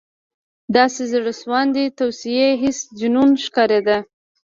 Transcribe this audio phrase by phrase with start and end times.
[0.75, 3.97] •داسې زړهسواندې توصیې، هسې جنون ښکارېده.